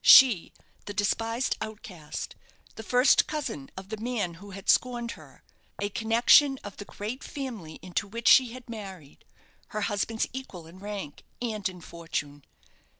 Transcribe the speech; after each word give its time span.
She, 0.03 0.51
the 0.85 0.95
despised 0.95 1.57
outcast, 1.61 2.33
the 2.73 2.81
first 2.81 3.27
cousin 3.27 3.69
of 3.77 3.89
the 3.89 3.97
man 3.97 4.33
who 4.41 4.49
had 4.49 4.67
scorned 4.67 5.11
her, 5.11 5.43
a 5.79 5.89
connection 5.89 6.57
of 6.63 6.77
the 6.77 6.85
great 6.85 7.23
family 7.23 7.77
into 7.83 8.07
which 8.07 8.27
she 8.27 8.51
had 8.51 8.67
married, 8.67 9.23
her 9.67 9.81
husband's 9.81 10.27
equal 10.33 10.65
in 10.65 10.79
rank, 10.79 11.23
and 11.39 11.69
in 11.69 11.81
fortune! 11.81 12.43